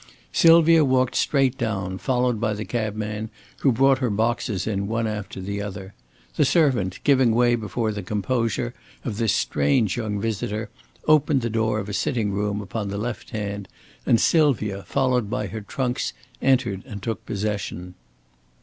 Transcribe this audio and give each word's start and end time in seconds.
Sylvia 0.33 0.83
walked 0.83 1.13
straight 1.13 1.59
down, 1.59 1.99
followed 1.99 2.41
by 2.41 2.53
the 2.53 2.65
cabman 2.65 3.29
who 3.59 3.71
brought 3.71 3.99
her 3.99 4.09
boxes 4.09 4.65
in 4.65 4.87
one 4.87 5.05
after 5.05 5.39
the 5.39 5.61
other. 5.61 5.93
The 6.37 6.43
servant, 6.43 6.99
giving 7.03 7.35
way 7.35 7.53
before 7.53 7.91
the 7.91 8.01
composure 8.01 8.73
of 9.05 9.17
this 9.17 9.31
strange 9.31 9.97
young 9.97 10.19
visitor, 10.19 10.71
opened 11.07 11.41
the 11.41 11.51
door 11.51 11.77
of 11.77 11.87
a 11.87 11.93
sitting 11.93 12.31
room 12.31 12.61
upon 12.61 12.87
the 12.89 12.97
left 12.97 13.29
hand, 13.29 13.67
and 14.03 14.19
Sylvia, 14.19 14.81
followed 14.87 15.29
by 15.29 15.45
her 15.45 15.61
trunks, 15.61 16.13
entered 16.41 16.81
and 16.87 17.03
took 17.03 17.23
possession. 17.27 17.93